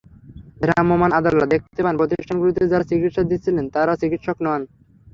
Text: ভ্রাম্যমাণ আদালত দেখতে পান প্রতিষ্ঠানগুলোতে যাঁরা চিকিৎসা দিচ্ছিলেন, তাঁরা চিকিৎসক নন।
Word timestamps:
ভ্রাম্যমাণ 0.61 1.09
আদালত 1.19 1.43
দেখতে 1.53 1.79
পান 1.85 1.95
প্রতিষ্ঠানগুলোতে 1.97 2.61
যাঁরা 2.71 2.89
চিকিৎসা 2.91 3.23
দিচ্ছিলেন, 3.31 3.65
তাঁরা 3.75 3.93
চিকিৎসক 4.01 4.37
নন। 4.45 4.61